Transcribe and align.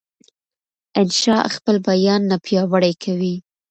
انشا 0.99 1.37
خپل 1.55 1.75
بیان 1.87 2.21
نه 2.31 2.37
پیاوړی 2.45 2.93
کوي. 3.03 3.35